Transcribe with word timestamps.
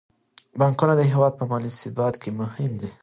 بانکونه 0.59 0.93
د 0.97 1.01
هیواد 1.11 1.33
په 1.39 1.43
مالي 1.51 1.71
ثبات 1.81 2.15
کې 2.21 2.29
مهم 2.39 2.71
دي. 2.81 2.89